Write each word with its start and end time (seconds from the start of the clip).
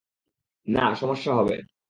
না, 0.67 0.85
সমস্যা 0.95 1.31
হবে। 1.35 1.55